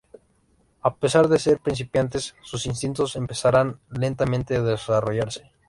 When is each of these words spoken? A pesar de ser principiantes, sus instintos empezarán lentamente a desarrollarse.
A 0.81 0.95
pesar 0.95 1.27
de 1.27 1.37
ser 1.37 1.59
principiantes, 1.59 2.33
sus 2.41 2.65
instintos 2.65 3.15
empezarán 3.15 3.79
lentamente 3.91 4.55
a 4.55 4.63
desarrollarse. 4.63 5.51